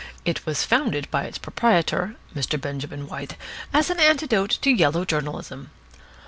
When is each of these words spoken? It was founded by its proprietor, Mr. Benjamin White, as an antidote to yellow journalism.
It 0.25 0.47
was 0.47 0.63
founded 0.65 1.11
by 1.11 1.25
its 1.25 1.37
proprietor, 1.37 2.15
Mr. 2.35 2.59
Benjamin 2.59 3.07
White, 3.07 3.35
as 3.71 3.91
an 3.91 3.99
antidote 3.99 4.57
to 4.63 4.71
yellow 4.71 5.05
journalism. 5.05 5.69